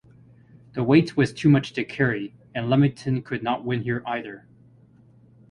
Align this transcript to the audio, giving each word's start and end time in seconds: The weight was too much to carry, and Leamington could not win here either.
The 0.73 0.83
weight 0.83 1.15
was 1.15 1.31
too 1.31 1.47
much 1.47 1.73
to 1.73 1.83
carry, 1.83 2.33
and 2.55 2.71
Leamington 2.71 3.21
could 3.21 3.43
not 3.43 3.63
win 3.63 3.83
here 3.83 4.01
either. 4.07 4.47